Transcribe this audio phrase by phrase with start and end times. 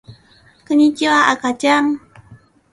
[0.67, 2.01] こんにちはあかちゃん